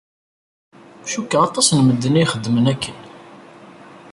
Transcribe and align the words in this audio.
Cukkeɣ 1.11 1.41
aṭas 1.47 1.67
n 1.71 1.79
medden 1.87 2.19
i 2.21 2.23
ixeddmen 2.25 2.65
akken. 2.73 2.97